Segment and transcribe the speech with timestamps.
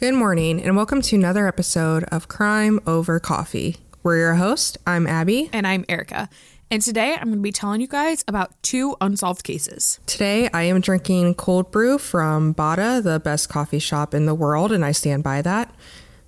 [0.00, 3.76] Good morning, and welcome to another episode of Crime Over Coffee.
[4.02, 4.78] We're your host.
[4.86, 5.50] I'm Abby.
[5.52, 6.30] And I'm Ericka.
[6.70, 10.00] And today I'm going to be telling you guys about two unsolved cases.
[10.06, 14.72] Today I am drinking cold brew from Bada, the best coffee shop in the world,
[14.72, 15.70] and I stand by that.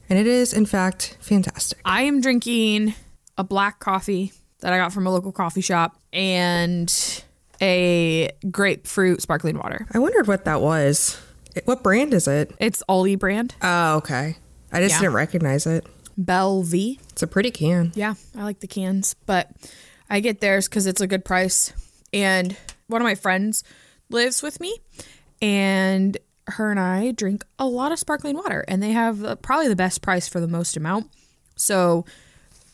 [0.06, 1.78] And it is, in fact, fantastic.
[1.82, 2.92] I am drinking
[3.38, 6.92] a black coffee that I got from a local coffee shop and
[7.62, 9.86] a grapefruit sparkling water.
[9.94, 11.18] I wondered what that was.
[11.64, 12.52] What brand is it?
[12.58, 14.36] It's Aldi brand, Oh, okay.
[14.72, 15.00] I just Yeah.
[15.00, 15.86] didn't recognize it.
[16.16, 16.98] Belle V.
[17.10, 17.92] It's a pretty can.
[17.94, 19.50] Yeah, I like the cans, but
[20.10, 21.72] I get theirs because it's a good price.
[22.12, 22.56] And
[22.86, 23.64] one of my friends
[24.10, 24.78] lives with me,
[25.40, 26.16] and
[26.48, 29.76] her and I drink a lot of sparkling water, and they have uh, probably the
[29.76, 31.10] best price for the most amount.
[31.56, 32.04] So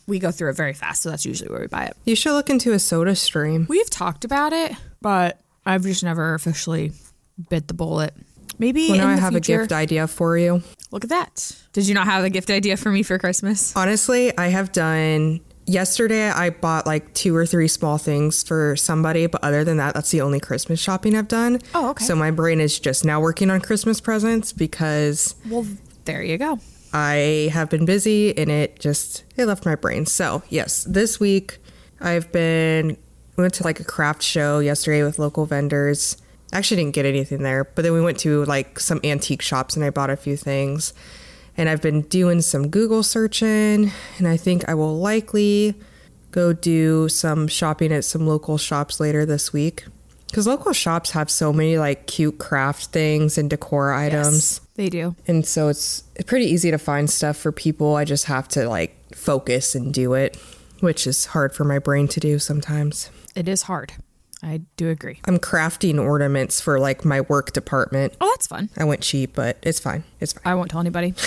[0.06, 1.02] we go through it very fast.
[1.02, 1.96] So that's usually where we buy it.
[2.04, 3.66] You should look into a soda stream.
[3.68, 6.92] We've talked about it, but I've just never officially
[7.50, 8.14] bit the bullet.
[8.58, 9.54] Maybe Well, now I have future.
[9.54, 10.62] a gift idea for you.
[10.90, 11.56] Look at that.
[11.72, 13.74] Did you not have a gift idea for me for Christmas?
[13.76, 15.40] Honestly, I have done.
[15.66, 19.92] Yesterday, I bought like two or three small things for somebody, but other than that,
[19.92, 21.60] that's the only Christmas shopping I've done.
[21.74, 22.06] Oh, okay.
[22.06, 25.66] So my brain is just now working on Christmas presents because Well,
[26.06, 26.58] there you go.
[26.94, 30.06] I have been busy and it just it left my brain.
[30.06, 31.58] So yes, this week
[32.00, 32.96] I've been
[33.36, 36.16] went to like a craft show yesterday with local vendors.
[36.52, 39.84] Actually didn't get anything there, but then we went to like some antique shops and
[39.84, 40.94] I bought a few things.
[41.56, 45.74] And I've been doing some Google searching and I think I will likely
[46.30, 49.84] go do some shopping at some local shops later this week.
[50.26, 54.60] Because local shops have so many like cute craft things and decor items.
[54.60, 55.16] Yes, they do.
[55.26, 57.96] And so it's pretty easy to find stuff for people.
[57.96, 60.36] I just have to like focus and do it,
[60.80, 63.10] which is hard for my brain to do sometimes.
[63.34, 63.94] It is hard.
[64.42, 65.20] I do agree.
[65.26, 68.14] I'm crafting ornaments for like my work department.
[68.20, 68.70] Oh, that's fun.
[68.76, 70.04] I went cheap, but it's fine.
[70.20, 70.42] It's fine.
[70.44, 71.14] I won't tell anybody.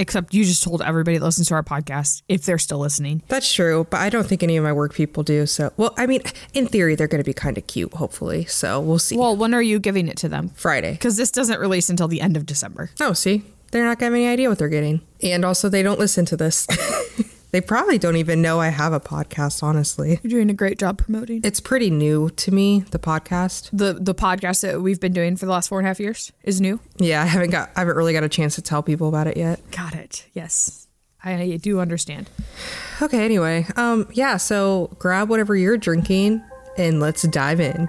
[0.00, 3.20] Except you just told everybody that listens to our podcast if they're still listening.
[3.26, 5.44] That's true, but I don't think any of my work people do.
[5.44, 6.22] So, well, I mean,
[6.54, 8.44] in theory, they're going to be kind of cute, hopefully.
[8.44, 9.16] So we'll see.
[9.16, 10.50] Well, when are you giving it to them?
[10.50, 10.92] Friday.
[10.92, 12.90] Because this doesn't release until the end of December.
[13.00, 13.42] Oh, see,
[13.72, 15.00] they're not going to have any idea what they're getting.
[15.20, 16.68] And also, they don't listen to this.
[17.50, 20.18] they probably don't even know I have a podcast, honestly.
[20.22, 23.70] You're doing a great job promoting It's pretty new to me, the podcast.
[23.72, 26.32] the the podcast that we've been doing for the last four and a half years
[26.44, 26.78] is new.
[26.98, 29.36] Yeah, I haven't got I haven't really got a chance to tell people about it
[29.36, 29.60] yet.
[29.70, 30.26] Got it.
[30.34, 30.88] Yes,
[31.24, 32.28] I do understand.
[33.00, 33.66] Okay, anyway.
[33.76, 36.42] Um yeah, so grab whatever you're drinking
[36.76, 37.88] and let's dive in.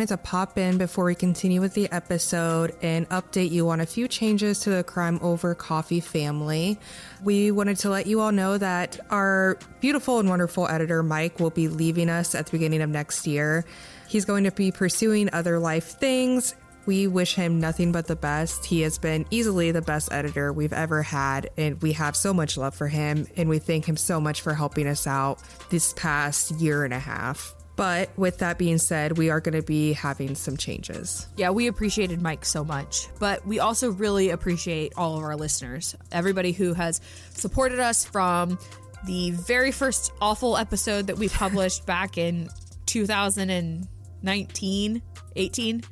[0.00, 3.84] Wanted to pop in before we continue with the episode and update you on a
[3.84, 6.78] few changes to the Crime Over Coffee family.
[7.22, 11.50] We wanted to let you all know that our beautiful and wonderful editor, Mike, will
[11.50, 13.66] be leaving us at the beginning of next year.
[14.08, 16.54] He's going to be pursuing other life things.
[16.86, 18.64] We wish him nothing but the best.
[18.64, 22.56] He has been easily the best editor we've ever had, and we have so much
[22.56, 26.52] love for him, and we thank him so much for helping us out this past
[26.52, 27.54] year and a half.
[27.76, 31.28] But with that being said, we are going to be having some changes.
[31.36, 35.96] Yeah, we appreciated Mike so much, but we also really appreciate all of our listeners.
[36.12, 38.58] Everybody who has supported us from
[39.06, 42.50] the very first awful episode that we published back in
[42.86, 45.02] 2019,
[45.36, 45.82] 18,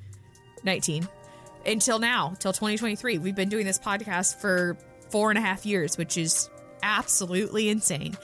[0.64, 1.08] 19,
[1.64, 3.18] until now, till 2023.
[3.18, 4.76] We've been doing this podcast for
[5.10, 6.50] four and a half years, which is
[6.82, 8.16] absolutely insane.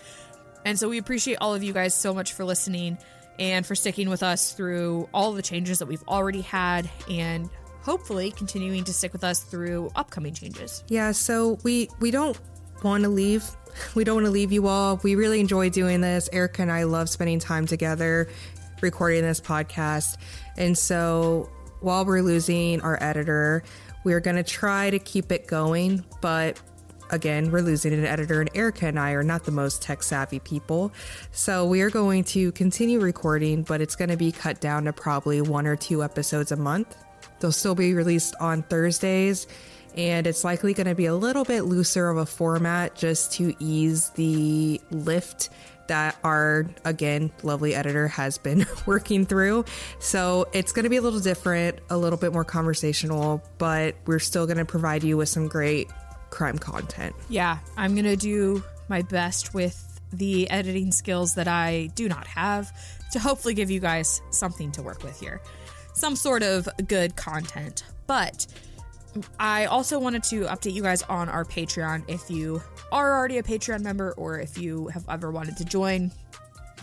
[0.64, 2.98] And so we appreciate all of you guys so much for listening
[3.38, 7.48] and for sticking with us through all the changes that we've already had and
[7.82, 10.82] hopefully continuing to stick with us through upcoming changes.
[10.88, 12.38] Yeah, so we we don't
[12.82, 13.44] want to leave.
[13.96, 15.00] We don't want to leave you all.
[15.02, 16.28] We really enjoy doing this.
[16.32, 18.28] Ericka and I love spending time together
[18.80, 20.16] recording this podcast.
[20.56, 23.64] And so while we're losing our editor,
[24.04, 26.60] we're going to try to keep it going, but
[27.10, 30.38] again, we're losing an editor, and Ericka and I are not the most tech savvy
[30.38, 30.92] people.
[31.32, 34.92] So we are going to continue recording, but it's going to be cut down to
[34.92, 36.96] probably one or two episodes a month.
[37.40, 39.46] They'll still be released on Thursdays,
[39.96, 43.54] and it's likely going to be a little bit looser of a format just to
[43.58, 45.50] ease the lift
[45.86, 49.64] that our again lovely editor has been working through.
[49.98, 54.18] So it's going to be a little different, a little bit more conversational, but we're
[54.18, 55.90] still going to provide you with some great
[56.34, 57.14] crime content.
[57.28, 62.26] Yeah, I'm going to do my best with the editing skills that I do not
[62.26, 62.72] have
[63.12, 65.40] to hopefully give you guys something to work with here.
[65.94, 67.84] Some sort of good content.
[68.06, 68.46] But
[69.38, 72.60] I also wanted to update you guys on our Patreon if you
[72.90, 76.10] are already a Patreon member or if you have ever wanted to join.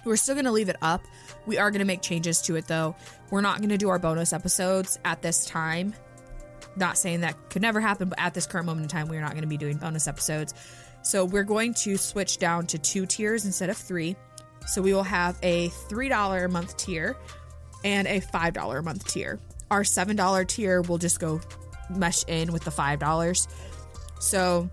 [0.05, 1.03] We're still going to leave it up.
[1.45, 2.95] We are going to make changes to it though.
[3.29, 5.93] We're not going to do our bonus episodes at this time.
[6.75, 9.21] Not saying that could never happen, but at this current moment in time, we are
[9.21, 10.53] not going to be doing bonus episodes.
[11.03, 14.15] So we're going to switch down to two tiers instead of three.
[14.67, 17.17] So we will have a $3 a month tier
[17.83, 19.39] and a $5 a month tier.
[19.69, 21.41] Our $7 tier will just go
[21.89, 23.47] mesh in with the $5.
[24.19, 24.69] So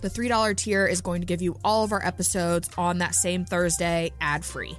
[0.00, 3.44] the $3 tier is going to give you all of our episodes on that same
[3.44, 4.76] Thursday ad free.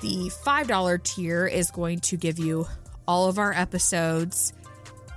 [0.00, 2.66] The $5 tier is going to give you
[3.06, 4.52] all of our episodes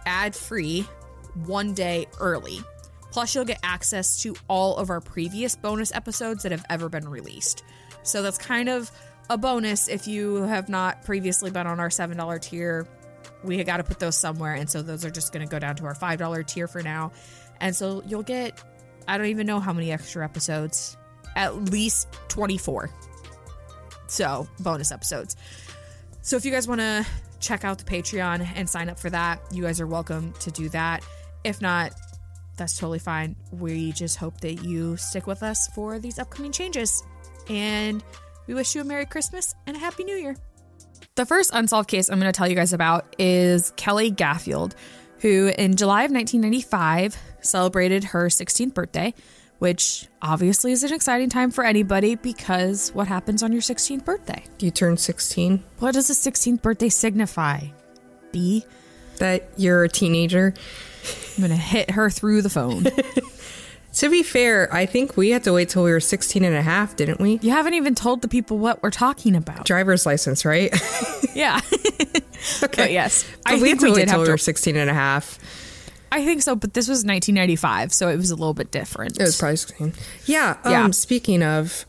[0.08, 0.88] ad free
[1.46, 2.62] one day early.
[3.12, 7.08] Plus, you'll get access to all of our previous bonus episodes that have ever been
[7.08, 7.64] released.
[8.04, 8.92] So that's kind of
[9.30, 12.88] a bonus if you have not previously been on our $7 tier.
[13.44, 14.54] We got to put those somewhere.
[14.54, 17.12] And so those are just going to go down to our $5 tier for now.
[17.60, 18.64] And so you'll get,
[19.08, 20.98] I don't even know how many extra episodes,
[21.36, 22.90] at least 24.
[24.08, 25.36] So bonus episodes.
[26.22, 27.06] So if you guys want to
[27.40, 30.70] check out the Patreon and sign up for that, you guys are welcome to do
[30.70, 31.04] that.
[31.44, 31.94] If not,
[32.58, 33.36] that's totally fine.
[33.52, 37.04] We just hope that you stick with us for these upcoming changes.
[37.50, 38.04] And
[38.48, 40.36] we wish you a Merry Christmas and a Happy New Year.
[41.16, 44.74] The first unsolved case I'm going to tell you guys about is Kelley Gaffield,
[45.20, 49.14] who in July of 1995 celebrated her 16th birthday,
[49.60, 54.44] which obviously is an exciting time for anybody because what happens on your 16th birthday?
[54.60, 55.64] You turn 16.
[55.80, 57.68] What does a 16th birthday signify?
[58.32, 58.66] B?
[59.18, 60.54] That you're a teenager.
[61.36, 62.86] I'm going to hit her through the phone.
[63.94, 66.62] To be fair, I think we had to wait till we were 16 and a
[66.62, 67.40] half, didn't we?
[67.42, 69.66] You haven't even told the people what we're talking about.
[69.66, 70.72] Driver's license, right?
[71.34, 71.60] Yeah.
[72.62, 72.76] okay.
[72.76, 74.38] But yes, But I we think had to we wait did till have we were
[74.38, 74.44] to.
[74.44, 75.40] 16 and a half.
[76.12, 79.20] I think so, but this was 1995, so it was a little bit different.
[79.20, 79.94] It was probably 16.
[80.26, 80.58] Yeah.
[80.64, 80.90] Um, Yeah.
[80.92, 81.86] Speaking of,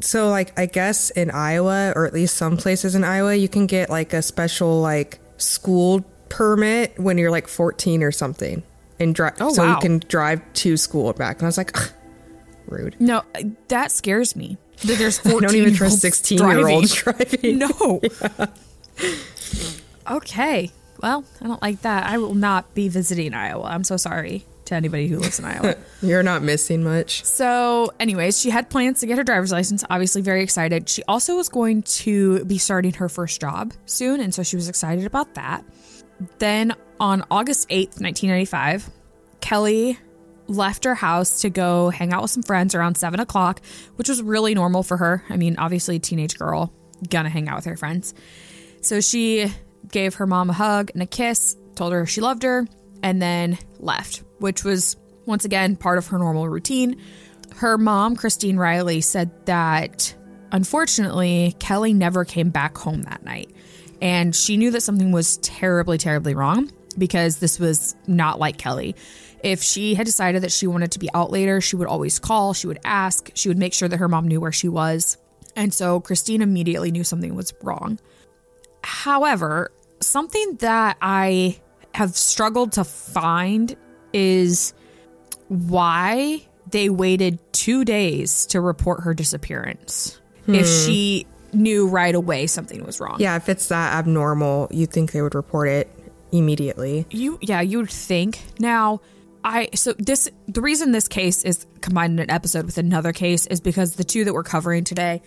[0.00, 3.66] so like, I guess in Iowa, or at least some places in Iowa, you can
[3.66, 8.62] get like a special like school permit when you're like 14 or something.
[9.00, 9.74] And drive, Oh, so wow.
[9.74, 11.36] you can drive to school and back.
[11.38, 11.90] And I was like, "Ugh,
[12.66, 12.96] rude.
[13.00, 13.22] No,
[13.68, 14.58] that scares me.
[14.84, 17.58] That there's I 14 don't even trust 16 year olds driving.
[17.58, 18.00] No.
[20.10, 20.70] Okay.
[21.00, 22.06] Well, I don't like that.
[22.06, 23.64] I will not be visiting Iowa.
[23.64, 25.76] I'm so sorry to anybody who lives in Iowa.
[26.02, 27.24] You're not missing much.
[27.24, 30.88] So, anyways, she had plans to get her driver's license, obviously very excited.
[30.88, 34.68] She also was going to be starting her first job soon, and so she was
[34.68, 35.64] excited about that.
[36.38, 38.90] Then on August 8th, 1995,
[39.40, 39.98] Kelley
[40.48, 43.60] left her house to go hang out with some friends around 7 o'clock,
[43.96, 45.22] which was really normal for her.
[45.28, 46.72] I mean, obviously, a teenage girl,
[47.08, 48.14] gonna hang out with her friends.
[48.80, 49.52] So she
[49.90, 52.66] gave her mom a hug and a kiss, told her she loved her,
[53.02, 54.96] and then left, which was
[55.26, 57.00] once again part of her normal routine.
[57.56, 60.14] Her mom, Christine Riley, said that
[60.52, 63.50] unfortunately, Kelley never came back home that night.
[64.00, 68.94] And she knew that something was terribly, terribly wrong because this was not like Kelley.
[69.42, 72.54] If she had decided that she wanted to be out later, she would always call,
[72.54, 75.16] she would ask, she would make sure that her mom knew where she was.
[75.54, 77.98] And so Christine immediately knew something was wrong.
[78.82, 81.58] However, something that I
[81.94, 83.76] have struggled to find
[84.12, 84.72] is
[85.48, 90.86] why they waited two days to report her disappearance if hmm.
[90.86, 93.16] she knew right away something was wrong.
[93.18, 95.90] Yeah, if it's that abnormal, you'd think they would report it
[96.32, 97.06] immediately.
[97.10, 98.40] You yeah, you would think.
[98.58, 99.00] Now,
[99.44, 103.46] I so this the reason this case is combined in an episode with another case
[103.46, 105.22] is because the two that we're covering today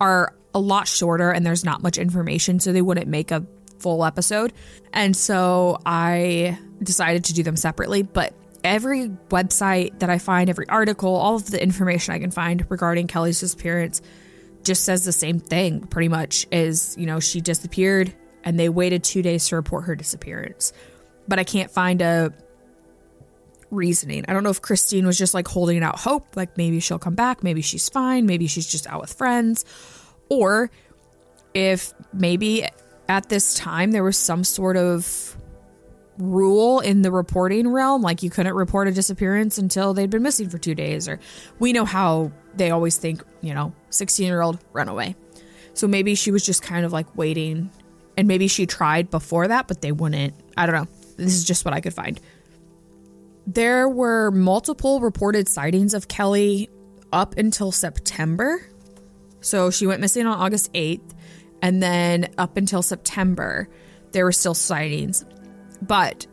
[0.00, 3.44] are a lot shorter and there's not much information, so they wouldn't make a
[3.78, 4.52] full episode.
[4.92, 10.68] And so I decided to do them separately, but every website that I find, every
[10.68, 14.02] article, all of the information I can find regarding Kelley's disappearance
[14.64, 19.04] just says the same thing pretty much is, you know, she disappeared and they waited
[19.04, 20.72] 2 days to report her disappearance.
[21.28, 22.32] But I can't find a
[23.70, 24.24] reasoning.
[24.28, 27.14] I don't know if Christine was just like holding out hope, like maybe she'll come
[27.14, 29.64] back, maybe she's fine, maybe she's just out with friends,
[30.28, 30.70] or
[31.54, 32.64] if maybe
[33.08, 35.36] at this time there was some sort of
[36.18, 40.48] rule in the reporting realm like you couldn't report a disappearance until they'd been missing
[40.48, 41.20] for 2 days or
[41.58, 45.14] we know how they always think, you know, 16-year-old runaway.
[45.74, 47.70] So maybe she was just kind of like waiting
[48.16, 50.34] and maybe she tried before that but they wouldn't.
[50.56, 50.88] I don't know.
[51.16, 52.18] This is just what I could find.
[53.46, 56.70] There were multiple reported sightings of Kelley
[57.12, 58.66] up until September.
[59.42, 61.12] So she went missing on August 8th,
[61.62, 63.68] and then up until September,
[64.12, 65.24] there were still sightings.
[65.82, 66.26] But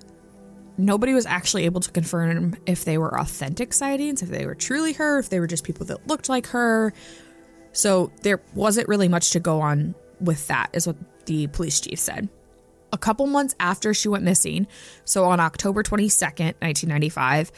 [0.78, 4.94] nobody was actually able to confirm if they were authentic sightings, if they were truly
[4.94, 6.94] her, if they were just people that looked like her.
[7.72, 12.00] So there wasn't really much to go on with that, is what the police chief
[12.00, 12.30] said.
[12.92, 14.68] A couple months after she went missing,
[15.04, 17.52] so on October 22nd, 1995,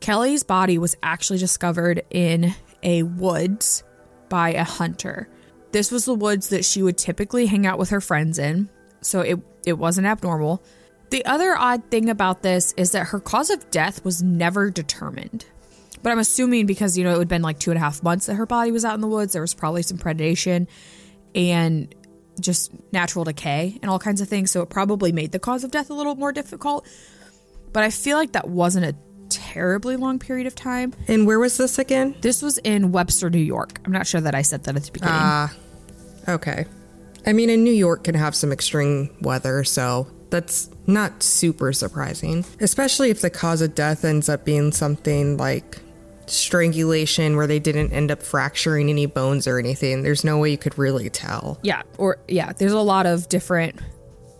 [0.00, 3.82] Kelley's body was actually discovered in a woods
[4.28, 5.28] by a hunter.
[5.74, 9.22] This was the woods that she would typically hang out with her friends in, so
[9.22, 10.62] it, it wasn't abnormal.
[11.10, 15.46] The other odd thing about this is that her cause of death was never determined.
[16.00, 18.04] But I'm assuming because, you know, it would have been like two and a half
[18.04, 20.68] months that her body was out in the woods, there was probably some predation
[21.34, 21.92] and
[22.38, 24.52] just natural decay and all kinds of things.
[24.52, 26.86] So it probably made the cause of death a little more difficult.
[27.72, 28.94] But I feel like that wasn't a
[29.34, 30.94] terribly long period of time.
[31.08, 32.14] And where was this again?
[32.20, 33.78] This was in Webster, New York.
[33.84, 35.14] I'm not sure that I said that at the beginning.
[35.16, 35.54] Ah,
[36.28, 36.66] okay.
[37.26, 42.44] I mean, in New York can have some extreme weather, so that's not super surprising,
[42.60, 45.78] especially if the cause of death ends up being something like
[46.26, 50.02] strangulation where they didn't end up fracturing any bones or anything.
[50.02, 51.58] There's no way you could really tell.
[51.62, 53.80] Yeah, or yeah, there's a lot of different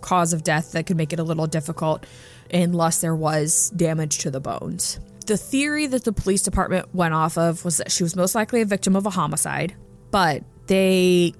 [0.00, 2.04] cause of death that could make it a little difficult
[2.52, 5.00] unless there was damage to the bones.
[5.26, 8.60] The theory that the police department went off of was that she was most likely
[8.60, 9.74] a victim of a homicide,
[10.10, 11.32] but they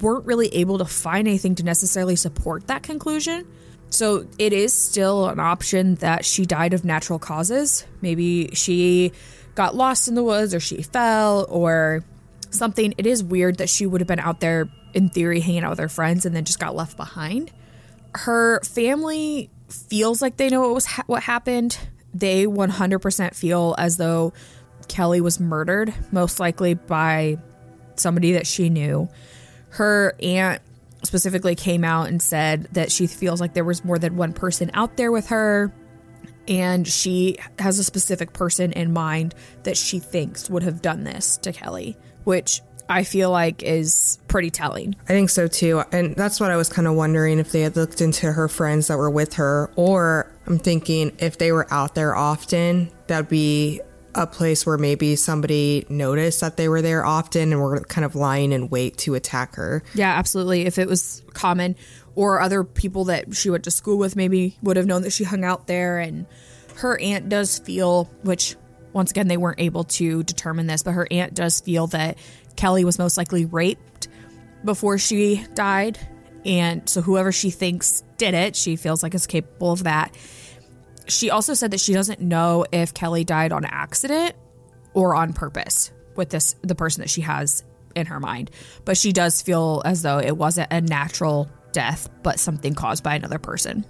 [0.00, 3.46] weren't really able to find anything to necessarily support that conclusion.
[3.90, 7.84] So it is still an option that she died of natural causes.
[8.00, 9.12] Maybe she
[9.54, 12.04] got lost in the woods or she fell or
[12.50, 12.94] something.
[12.96, 15.78] It is weird that she would have been out there in theory hanging out with
[15.78, 17.50] her friends and then just got left behind.
[18.14, 21.78] Her family feels like they know what was ha- what happened.
[22.14, 24.32] They 100% feel as though
[24.88, 27.38] Kelley was murdered, most likely by
[27.96, 29.08] somebody that she knew.
[29.70, 30.60] Her aunt
[31.02, 34.70] specifically came out and said that she feels like there was more than one person
[34.74, 35.72] out there with her
[36.48, 41.36] and she has a specific person in mind that she thinks would have done this
[41.38, 42.60] to Kelley, which
[42.92, 44.94] I feel like is pretty telling.
[45.04, 45.82] I think so too.
[45.92, 48.88] And that's what I was kind of wondering if they had looked into her friends
[48.88, 53.80] that were with her, or I'm thinking if they were out there often, that'd be
[54.14, 58.14] a place where maybe somebody noticed that they were there often and were kind of
[58.14, 59.82] lying in wait to attack her.
[59.94, 60.66] Yeah, absolutely.
[60.66, 61.76] If it was common,
[62.14, 65.24] or other people that she went to school with maybe would have known that she
[65.24, 65.98] hung out there.
[65.98, 66.26] And
[66.76, 68.56] her aunt does feel, which
[68.92, 72.18] once again, they weren't able to determine this, but her aunt does feel that
[72.56, 74.08] Kelley was most likely raped
[74.64, 75.98] before she died.
[76.44, 80.14] And so whoever she thinks did it, she feels like is capable of that.
[81.06, 84.34] She also said that she doesn't know if Kelley died on accident
[84.94, 88.50] or on purpose with this the person that she has in her mind.
[88.84, 93.14] But she does feel as though it wasn't a natural death, but something caused by
[93.14, 93.84] another person.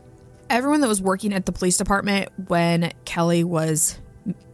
[0.51, 3.99] Everyone that was working at the police department when Kelley was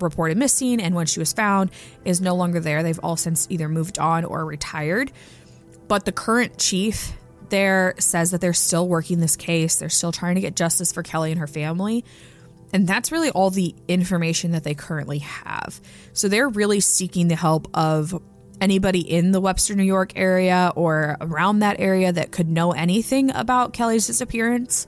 [0.00, 1.70] reported missing and when she was found
[2.04, 2.82] is no longer there.
[2.82, 5.12] They've all since either moved on or retired.
[5.88, 7.12] But the current chief
[7.48, 9.76] there says that they're still working this case.
[9.76, 12.04] They're still trying to get justice for Kelley and her family.
[12.72, 15.80] And that's really all the information that they currently have.
[16.12, 18.20] So they're really seeking the help of
[18.60, 23.30] anybody in the Webster, New York area or around that area that could know anything
[23.30, 24.86] about Kelley's disappearance.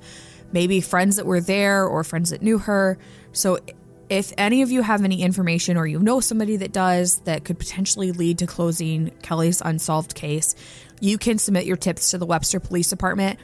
[0.52, 2.98] Maybe friends that were there or friends that knew her.
[3.32, 3.58] So
[4.10, 7.58] if any of you have any information or you know somebody that does that could
[7.58, 10.56] potentially lead to closing Kelley's unsolved case,
[11.00, 13.38] you can submit your tips to the Webster Police Department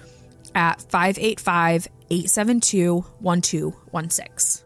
[0.57, 4.66] at 585 872 1216.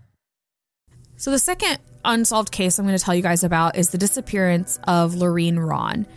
[1.21, 4.79] So, the second unsolved case I'm going to tell you guys about is the disappearance
[4.85, 6.07] of Laureen Rahn.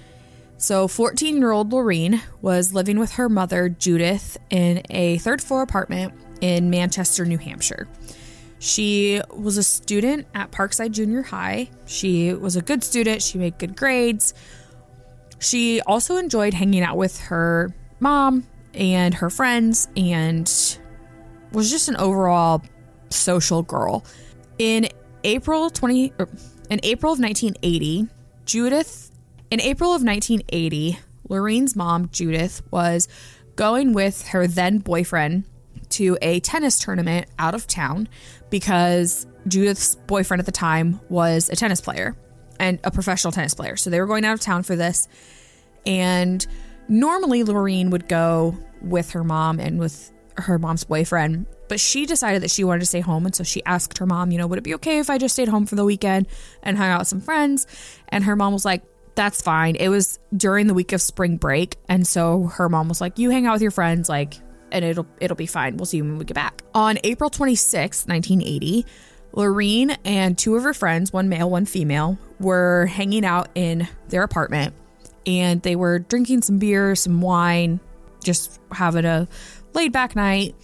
[0.57, 5.61] So, 14 year old Laureen was living with her mother, Judith, in a third floor
[5.61, 7.87] apartment in Manchester, New Hampshire.
[8.61, 11.69] She was a student at Parkside Junior High.
[11.85, 14.33] She was a good student, she made good grades.
[15.39, 20.51] She also enjoyed hanging out with her mom and her friends and
[21.53, 22.63] was just an overall
[23.11, 24.03] social girl.
[24.59, 24.89] In
[25.25, 26.29] April 20 er,
[26.71, 28.09] in April of 1980,
[28.45, 29.11] Judith
[29.51, 33.09] in April of 1980, Laureen's mom, Judith, was
[33.57, 35.45] going with her then boyfriend
[35.91, 38.09] to a tennis tournament out of town
[38.51, 42.17] because Judith's boyfriend at the time was a tennis player
[42.59, 43.77] and a professional tennis player.
[43.77, 45.07] So they were going out of town for this.
[45.87, 46.45] And
[46.89, 52.43] normally Laureen would go with her mom and with her mom's boyfriend, but she decided
[52.43, 53.27] that she wanted to stay home.
[53.27, 55.35] And so she asked her mom, you know, would it be okay if I just
[55.35, 56.27] stayed home for the weekend
[56.63, 57.67] and hung out with some friends?
[58.09, 58.83] And her mom was like,
[59.15, 59.77] that's fine.
[59.77, 61.77] It was during the week of spring break.
[61.89, 64.35] And so her mom was like, you hang out with your friends, like,
[64.73, 65.77] and it'll it'll be fine.
[65.77, 66.63] We'll see you when we get back.
[66.75, 68.85] On April 26, 1980,
[69.35, 74.23] Laureen and two of her friends, one male, one female, were hanging out in their
[74.23, 74.75] apartment
[75.27, 77.81] and they were drinking some beer, some wine,
[78.23, 79.29] just having a
[79.73, 80.55] laid back night.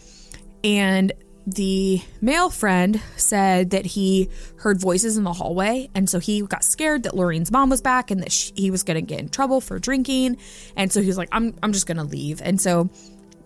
[0.63, 1.13] And
[1.47, 5.89] the male friend said that he heard voices in the hallway.
[5.95, 8.83] And so he got scared that Laureen's mom was back and that she, he was
[8.83, 10.37] going to get in trouble for drinking.
[10.77, 12.41] And so he was like, I'm, I'm just going to leave.
[12.43, 12.91] And so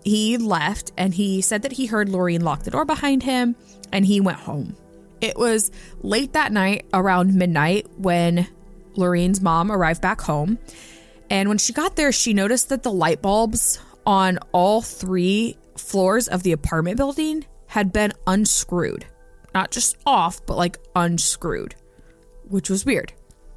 [0.03, 3.55] he left and he said that he heard Laureen lock the door behind him
[3.91, 4.75] and he went home.
[5.21, 8.47] It was late that night, around midnight, when
[8.95, 10.59] Laureen's mom arrived back home.
[11.29, 16.27] And when she got there, she noticed that the light bulbs on all three floors
[16.27, 19.05] of the apartment building had been unscrewed.
[19.53, 21.75] Not just off, but like unscrewed,
[22.47, 23.13] which was weird.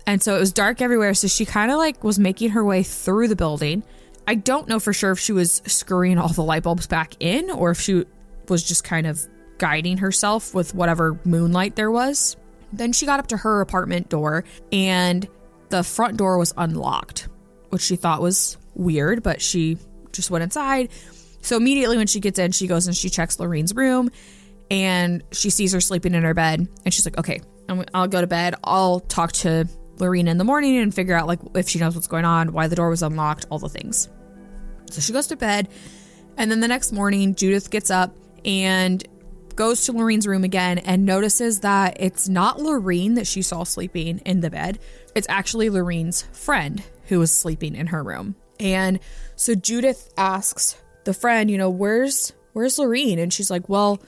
[0.07, 1.15] And so it was dark everywhere.
[1.15, 3.83] So she kind of like was making her way through the building.
[4.27, 7.51] I don't know for sure if she was screwing all the light bulbs back in
[7.51, 8.05] or if she
[8.49, 9.21] was just kind of
[9.59, 12.37] guiding herself with whatever moonlight there was.
[12.73, 15.29] Then she got up to her apartment door and
[15.69, 17.29] the front door was unlocked,
[17.71, 19.79] which she thought was weird, but she
[20.13, 20.91] just went inside.
[21.41, 24.11] So immediately when she gets in, she goes and she checks Laureen's room
[24.71, 26.67] and she sees her sleeping in her bed.
[26.85, 27.41] And she's like, okay,
[27.95, 28.55] I'll go to bed.
[28.65, 32.07] I'll talk to Laureen in the morning and figure out like if she knows what's
[32.07, 34.09] going on, why the door was unlocked, all the things.
[34.91, 35.69] So she goes to bed.
[36.37, 39.05] And then the next morning, Judith gets up and
[39.57, 44.19] goes to Laureen's room again and notices that it's not Laureen that she saw sleeping
[44.19, 44.79] in the bed.
[45.17, 48.37] It's actually Laureen's friend who was sleeping in her room.
[48.61, 49.01] And
[49.35, 50.77] so Judith asks
[51.09, 53.19] the friend, you know, where's where's Laureen?
[53.19, 53.99] And she's like, well,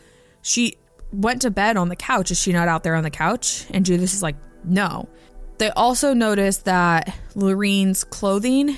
[0.42, 0.76] she
[1.12, 2.30] went to bed on the couch.
[2.30, 3.64] Is she not out there on the couch?
[3.70, 5.08] And Judith is like, no.
[5.56, 8.76] They also noticed that Laureen's clothing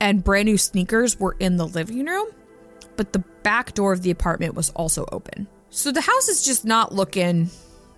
[0.00, 2.26] and brand new sneakers were in the living room,
[2.96, 5.46] but the back door of the apartment was also open.
[5.70, 7.48] So the house is just not looking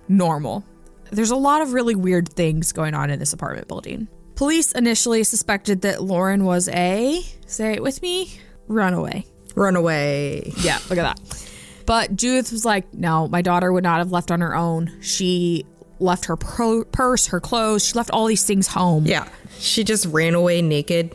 [0.08, 0.62] normal.
[1.10, 4.08] There's a lot of really weird things going on in this apartment building.
[4.34, 9.24] Police initially suspected that Lauren was a, say it with me, runaway.
[9.54, 10.52] Runaway.
[10.60, 11.44] Yeah, look at that.
[11.86, 14.90] But Judith was like, no, my daughter would not have left on her own.
[15.00, 15.64] She
[16.00, 19.04] left her pro- purse, her clothes, she left all these things home.
[19.06, 19.28] Yeah.
[19.58, 21.14] She just ran away naked.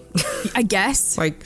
[0.55, 1.17] I guess.
[1.17, 1.45] like,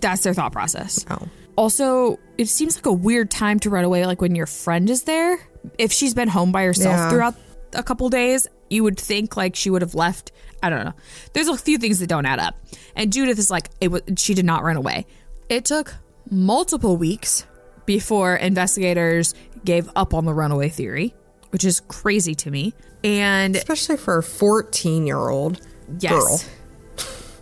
[0.00, 1.04] That's their thought process.
[1.10, 1.28] oh.
[1.56, 5.02] Also, it seems like a weird time to run away, like when your friend is
[5.02, 5.38] there.
[5.76, 7.10] If she's been home by herself Yeah.
[7.10, 7.34] throughout
[7.74, 10.32] a couple days, you would think like she would have left.
[10.62, 10.94] I don't know.
[11.34, 12.54] There's a few things that don't add up.
[12.96, 15.06] And Judith is like, it was, she did not run away.
[15.50, 15.94] It took
[16.30, 17.46] multiple weeks
[17.86, 21.14] before investigators gave up on the runaway theory,
[21.50, 22.72] which is crazy to me.
[23.02, 25.60] And Especially for a 14 year old
[25.98, 26.12] Yes.
[26.12, 26.40] girl.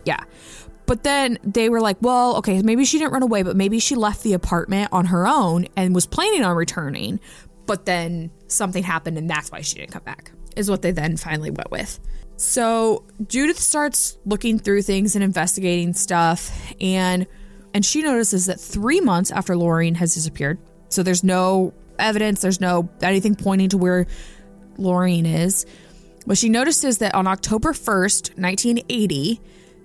[0.04, 0.20] Yeah.
[0.86, 3.94] But then they were like, well, okay, maybe she didn't run away, but maybe she
[3.94, 7.20] left the apartment on her own and was planning on returning.
[7.66, 11.18] But then something happened and that's why she didn't come back, is what they then
[11.18, 12.00] finally went with.
[12.36, 17.26] So Judith starts looking through things and investigating stuff and
[17.74, 22.60] and she notices that three months after Lorraine has disappeared, so there's no evidence, there's
[22.60, 24.06] no anything pointing to where
[24.76, 25.66] Lorraine is.
[26.26, 29.40] But she notices that on October 1st, 1980,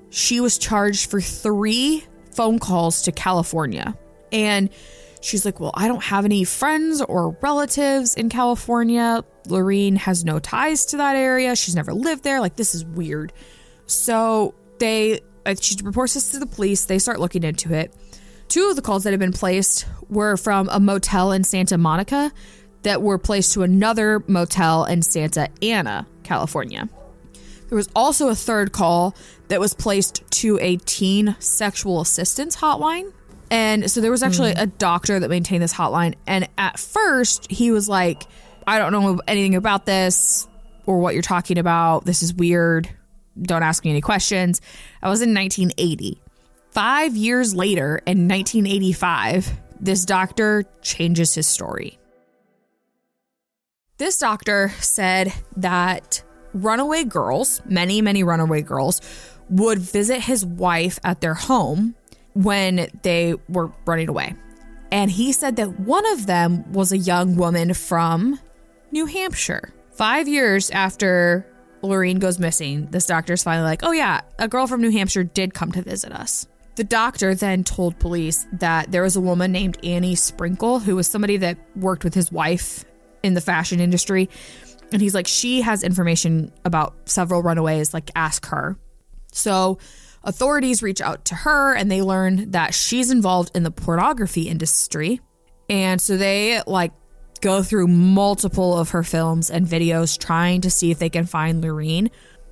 [0.09, 2.03] she was charged for three
[2.35, 3.97] phone calls to California.
[4.31, 4.69] And
[5.21, 9.23] she's like, Well, I don't have any friends or relatives in California.
[9.47, 11.55] Laureen has no ties to that area.
[11.55, 12.39] She's never lived there.
[12.39, 13.33] Like, this is weird.
[13.85, 16.86] So they, Uh, she reports this to the police.
[16.86, 17.93] They start looking into it.
[18.47, 22.32] Two of the calls that had been placed were from a motel in Santa Monica.
[22.84, 26.89] that were placed to another motel in Santa Ana, California.
[27.69, 29.15] There was also a third call
[29.47, 33.12] that was placed to a teen sexual assistance hotline.
[33.49, 34.60] And so there was actually hmm.
[34.60, 36.15] a doctor that maintained this hotline.
[36.27, 38.23] And at first, he was like,
[38.67, 40.47] I don't know anything about this
[40.86, 42.06] or what you're talking about.
[42.06, 42.89] This is weird.
[43.41, 44.61] Don't ask me any questions.
[45.01, 46.21] I was in 1980.
[46.71, 51.99] Five years later, in 1985, this doctor changes his story.
[53.97, 59.01] This doctor said that runaway girls, many, many runaway girls,
[59.49, 61.95] would visit his wife at their home
[62.33, 64.35] when they were running away.
[64.91, 68.39] And he said that one of them was a young woman from
[68.91, 69.73] New Hampshire.
[69.91, 71.47] Five years after
[71.83, 75.53] Laureen goes missing, this doctor's finally like, oh, yeah, a girl from New Hampshire did
[75.53, 76.47] come to visit us.
[76.75, 81.07] The doctor then told police that there was a woman named Annie Sprinkle, who was
[81.07, 82.83] somebody that worked with his wife
[83.21, 84.29] in the fashion industry.
[84.91, 88.77] And he's like, she has information about several runaways, like, ask her.
[89.31, 89.77] So
[90.23, 95.19] authorities reach out to her and they learn that she's involved in the pornography industry.
[95.69, 96.91] And so they, like,
[97.43, 101.62] go through multiple of her films and videos trying to see if they can find
[101.62, 102.10] Laureen,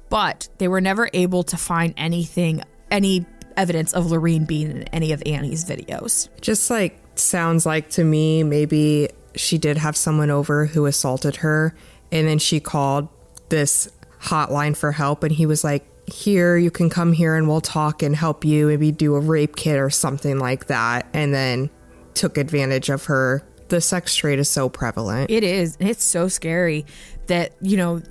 [0.10, 3.26] but they were never able to find anything, any
[3.56, 6.28] evidence of Laureen being in any of Annie's videos.
[6.42, 11.74] Just like sounds like to me, maybe she did have someone over who assaulted her,
[12.12, 13.08] and then she called
[13.48, 13.90] this
[14.22, 18.04] hotline for help, and he was like, Here, you can come here and we'll talk
[18.04, 21.70] and help you, maybe do a rape kit or something like that, and then
[22.14, 23.42] took advantage of her.
[23.72, 25.32] The sex trade is so prevalent.
[25.32, 25.78] It is.
[25.80, 26.86] It's so scary
[27.28, 28.02] that, you know,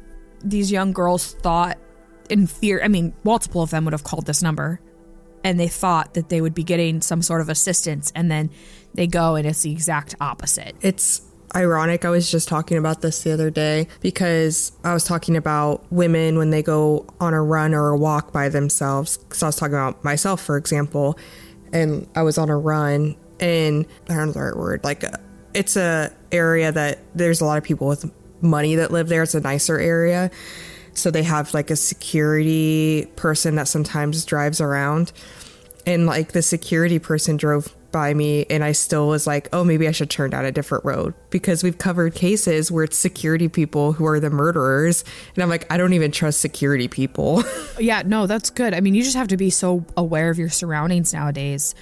[0.43, 1.77] these young girls thought
[2.31, 2.81] in fear.
[2.83, 4.81] I mean, multiple of them would have called this number
[5.45, 8.11] and they thought that they would be getting some sort of assistance.
[8.15, 8.49] And then
[8.95, 10.77] they go and it's the exact opposite.
[10.81, 11.21] It's
[11.55, 12.07] ironic.
[12.07, 16.39] I was just talking about this the other day because I was talking about women
[16.39, 19.19] when they go on a run or a walk by themselves.
[19.19, 21.19] Because I was talking about myself, for example,
[21.71, 24.85] and I was on a run and I don't know the right word.
[24.85, 25.19] Like, uh,
[25.55, 28.11] it's a area that there's a lot of people with
[28.43, 29.23] money that live there.
[29.23, 30.31] It's a nicer area.
[30.95, 35.13] So they have like a security person that sometimes drives around.
[35.87, 39.89] And like the security person drove by me and I still was like, oh, maybe
[39.89, 43.93] I should turn down a different road because we've covered cases where it's security people
[43.93, 45.05] who are the murderers.
[45.35, 47.43] And I'm like, I don't even trust security people.
[47.79, 48.75] Yeah, no, that's good.
[48.75, 51.75] I mean, you just have to be so aware of your surroundings nowadays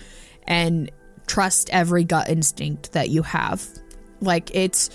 [0.46, 0.92] and
[1.28, 3.64] trust every gut instinct that you have.
[4.20, 4.90] Like, it's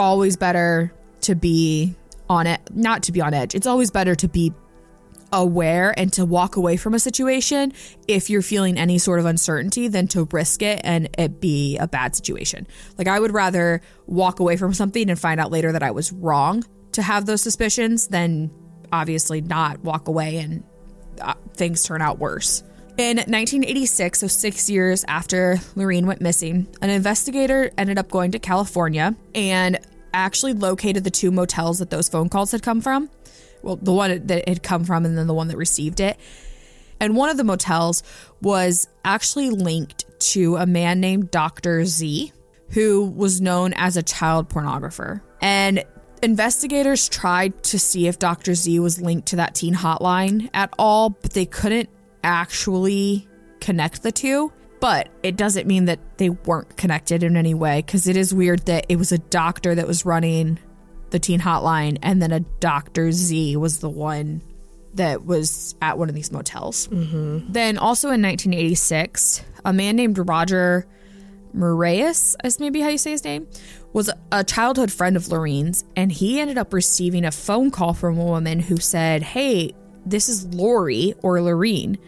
[0.00, 1.94] always better to be
[2.28, 3.54] on it, not to be on edge.
[3.54, 4.52] It's always better to be
[5.32, 7.72] aware and to walk away from a situation
[8.06, 11.88] if you're feeling any sort of uncertainty than to risk it and it be a
[11.88, 12.66] bad situation.
[12.98, 16.12] Like I would rather walk away from something and find out later that I was
[16.12, 18.50] wrong to have those suspicions than
[18.92, 20.62] obviously not walk away and
[21.20, 22.62] uh, things turn out worse.
[22.98, 28.38] In 1986, so six years after Laureen went missing, an investigator ended up going to
[28.38, 29.78] California and
[30.12, 33.08] actually located the two motels that those phone calls had come from
[33.62, 36.18] well, the one that had come from and then the one that received it.
[37.00, 38.02] And one of the motels
[38.40, 41.84] was actually linked to a man named Dr.
[41.84, 42.32] Z,
[42.70, 45.20] who was known as a child pornographer.
[45.40, 45.84] And
[46.22, 48.54] investigators tried to see if Dr.
[48.54, 51.88] Z was linked to that teen hotline at all, but they couldn't
[52.22, 53.28] actually
[53.60, 54.52] connect the two.
[54.80, 58.66] But it doesn't mean that they weren't connected in any way because it is weird
[58.66, 60.58] that it was a doctor that was running
[61.10, 63.12] the teen hotline, and then a Dr.
[63.12, 64.42] Z was the one
[64.94, 66.88] that was at one of these motels.
[66.88, 67.52] Mm-hmm.
[67.52, 70.86] Then, also in 1986, a man named Roger
[71.54, 73.46] Moraes, is maybe how you say his name,
[73.92, 78.18] was a childhood friend of Laureen's, and he ended up receiving a phone call from
[78.18, 79.74] a woman who said, Hey,
[80.06, 81.98] this is Lori or Laureen.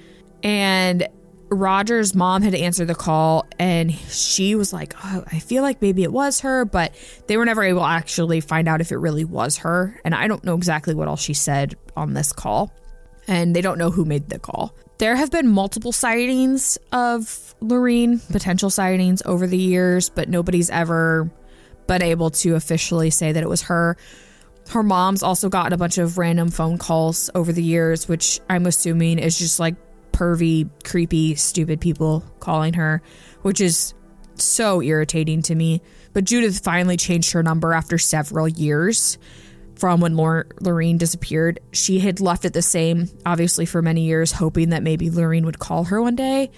[0.42, 1.08] And
[1.50, 6.02] Roger's mom had answered the call and she was like, oh, I feel like maybe
[6.02, 6.94] it was her, but
[7.26, 10.00] they were never able to actually find out if it really was her.
[10.04, 12.72] And I don't know exactly what all she said on this call.
[13.26, 14.74] And they don't know who made the call.
[14.98, 21.30] There have been multiple sightings of Laureen, potential sightings over the years, but nobody's ever
[21.86, 23.96] been able to officially say that it was her.
[24.70, 28.66] Her mom's also gotten a bunch of random phone calls over the years, which I'm
[28.66, 29.76] assuming is just like
[30.12, 33.02] pervy, creepy, stupid people calling her,
[33.42, 33.94] which is
[34.36, 35.82] so irritating to me.
[36.12, 39.18] But Judith finally changed her number after several years
[39.76, 41.60] from when Laureen disappeared.
[41.72, 45.58] She had left it the same, obviously, for many years, hoping that maybe Laureen would
[45.58, 46.50] call her one day.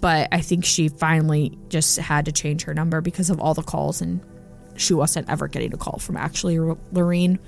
[0.00, 3.62] But I think she finally just had to change her number because of all the
[3.62, 4.20] calls and
[4.76, 7.38] she wasn't ever getting a call from actually Laureen.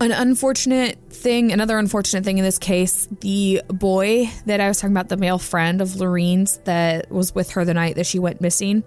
[0.00, 4.94] An unfortunate thing, another unfortunate thing in this case, the boy that I was talking
[4.94, 8.40] about, the male friend of Laureen's that was with her the night that she went
[8.40, 8.84] missing,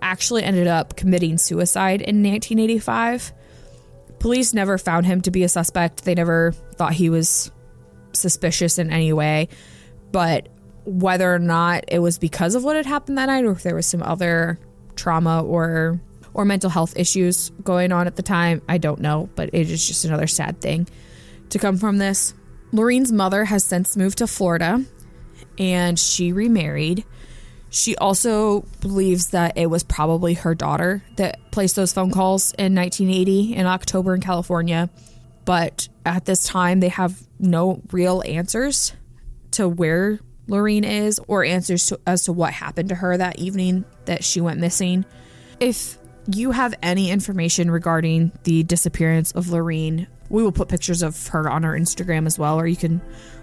[0.00, 3.32] actually ended up committing suicide in 1985.
[4.20, 6.04] Police never found him to be a suspect.
[6.04, 7.50] They never thought he was
[8.12, 9.48] suspicious in any way.
[10.12, 10.48] But
[10.84, 13.74] whether or not it was because of what had happened that night or if there
[13.74, 14.58] was some other
[14.96, 16.00] trauma or
[16.38, 19.84] or mental health issues going on at the time, I don't know, but it is
[19.84, 20.86] just another sad thing
[21.50, 22.32] to come from this.
[22.72, 24.84] Laureen's mother has since moved to Florida
[25.58, 27.02] and she remarried.
[27.70, 32.72] She also believes that it was probably her daughter that placed those phone calls in
[32.72, 34.90] 1980 in October in California.
[35.44, 38.92] But at this time, they have no real answers
[39.52, 43.84] to where Laureen is or answers to, as to what happened to her that evening
[44.04, 45.04] that she went missing.
[45.58, 45.98] If
[46.36, 51.48] you have any information regarding the disappearance of Laureen, we will put pictures of her
[51.48, 53.00] on our Instagram as well, or you can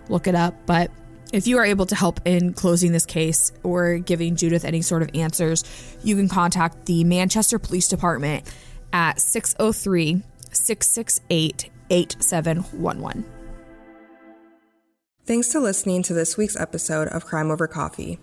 [0.07, 0.53] look it up.
[0.65, 0.91] But
[1.33, 5.01] if you are able to help in closing this case or giving Judith any sort
[5.01, 5.63] of answers,
[6.03, 8.49] you can contact the Manchester Police Department
[8.93, 10.21] at 603
[10.51, 13.25] 668 8711.
[15.25, 18.19] Thanks to listening to this week's episode of Crime Over Coffee.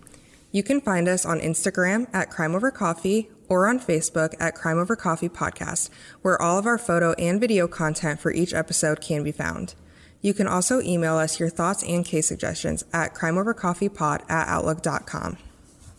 [0.53, 4.79] You can find us on Instagram at Crime Over Coffee or on Facebook at Crime
[4.79, 5.89] Over Coffee Podcast,
[6.21, 9.75] where all of our photo and video content for each episode can be found.
[10.21, 15.39] You can also email us your thoughts and case suggestions at crimeovercoffeepod at outlook.com.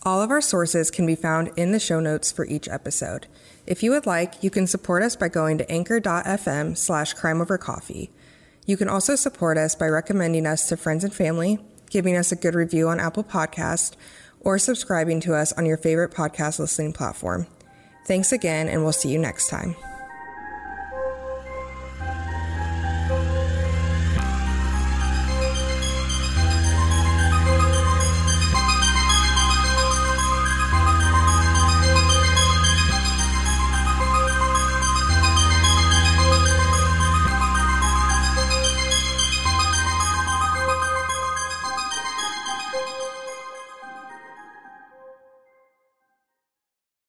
[0.04, 3.26] All of our sources can be found in the show notes for each episode.
[3.66, 8.10] If you would like, you can support us by going to anchor.fm slash crimeovercoffee.
[8.68, 12.36] You can also support us by recommending us to friends and family, giving us a
[12.36, 13.96] good review on Apple Podcast,
[14.44, 17.48] or subscribing to us on your favorite podcast listening platform.
[18.06, 19.76] Thanks again, and we'll see you next time.